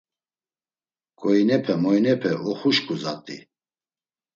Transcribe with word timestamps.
K̆oyinepe 1.19 1.73
moyinepe 1.81 2.31
oxuşǩu 2.49 2.95
zat̆i. 3.01 3.37